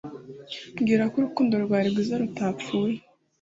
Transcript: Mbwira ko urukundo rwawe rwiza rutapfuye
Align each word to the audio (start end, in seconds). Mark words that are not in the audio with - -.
Mbwira 0.79 1.03
ko 1.11 1.15
urukundo 1.17 1.53
rwawe 1.65 1.85
rwiza 1.91 2.15
rutapfuye 2.21 2.97